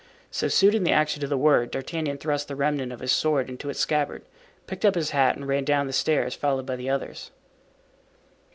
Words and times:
So, 0.31 0.47
suiting 0.47 0.81
the 0.83 0.91
action 0.91 1.21
to 1.21 1.27
the 1.27 1.37
word, 1.37 1.69
D'Artagnan 1.69 2.17
thrust 2.17 2.47
the 2.47 2.55
remnant 2.55 2.91
of 2.91 3.01
his 3.01 3.11
sword 3.11 3.49
into 3.51 3.69
its 3.69 3.77
scabbard, 3.81 4.23
picked 4.65 4.83
up 4.83 4.95
his 4.95 5.11
hat 5.11 5.35
and 5.35 5.47
ran 5.47 5.63
down 5.63 5.85
the 5.85 5.93
stairs, 5.93 6.33
followed 6.33 6.65
by 6.65 6.75
the 6.77 6.89
others. 6.89 7.29